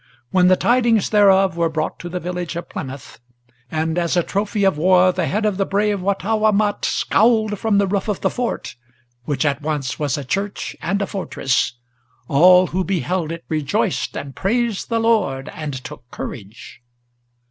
[0.31, 3.19] When the tidings thereof were brought to the village of Plymouth,
[3.69, 7.85] And as a trophy of war the head of the brave Wattawamat Scowled from the
[7.85, 8.77] roof of the fort,
[9.25, 11.73] which at once was a church and a fortress,
[12.27, 16.81] All who beheld it rejoiced, and praised the Lord, and took courage.